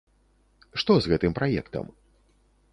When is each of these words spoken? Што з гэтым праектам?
Што 0.83 0.97
з 0.99 1.05
гэтым 1.13 1.37
праектам? 1.43 1.85